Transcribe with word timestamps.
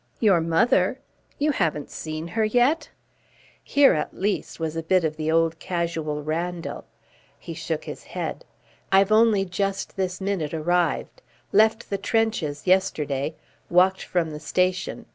"Your 0.19 0.41
mother? 0.41 0.99
You 1.37 1.51
haven't 1.51 1.91
seen 1.91 2.29
her 2.29 2.43
yet?" 2.43 2.89
Here, 3.63 3.93
at 3.93 4.17
least, 4.17 4.59
was 4.59 4.75
a 4.75 4.81
bit 4.81 5.03
of 5.03 5.15
the 5.15 5.29
old 5.31 5.59
casual 5.59 6.23
Randall. 6.23 6.85
He 7.37 7.53
shook 7.53 7.83
his 7.83 8.05
head. 8.05 8.43
"I've 8.91 9.11
only 9.11 9.45
just 9.45 9.97
this 9.97 10.19
minute 10.19 10.55
arrived. 10.55 11.21
Left 11.51 11.91
the 11.91 11.99
trenches 11.99 12.65
yesterday. 12.65 13.35
Walked 13.69 14.01
from 14.01 14.31
the 14.31 14.39
station. 14.39 15.05